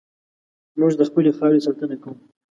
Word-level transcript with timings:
موږ 0.79 0.91
د 0.97 1.01
خپلې 1.09 1.31
خاورې 1.37 1.65
ساتنه 1.65 1.95
کوو. 2.03 2.15